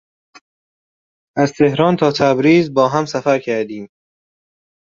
از 1.37 1.53
تهران 1.57 1.95
تا 1.95 2.11
تبریز 2.11 2.73
با 2.73 2.87
هم 2.89 3.05
سفر 3.05 3.39
کردیم. 3.39 3.87